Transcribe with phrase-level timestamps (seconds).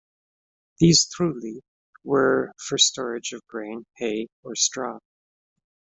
[0.79, 1.61] These trulli
[2.03, 4.97] were for storage of grain, hay, or straw.